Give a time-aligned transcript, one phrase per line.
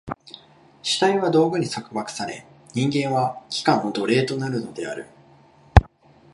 [0.81, 5.05] 主体は道具に束縛され、人間は器官の奴隷となるのである。